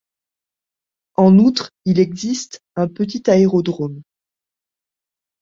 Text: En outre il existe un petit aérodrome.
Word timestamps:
En 1.15 1.37
outre 1.37 1.69
il 1.85 1.99
existe 1.99 2.63
un 2.75 2.87
petit 2.87 3.29
aérodrome. 3.29 4.01